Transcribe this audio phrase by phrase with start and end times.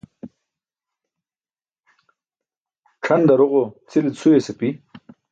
[3.03, 4.67] C̣ʰan daroġo cʰile cʰuyas api.